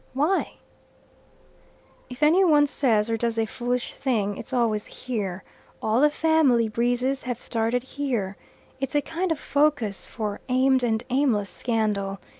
[0.15, 0.53] "Why?"
[2.09, 5.43] "If any one says or does a foolish thing it's always here.
[5.79, 8.35] All the family breezes have started here.
[8.79, 12.17] It's a kind of focus for aimed and aimless scandal.